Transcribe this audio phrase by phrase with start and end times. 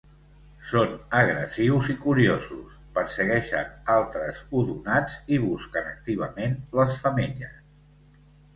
[0.67, 7.57] Són agressius i curiosos; persegueixen altres odonats i busquen activament les femelles.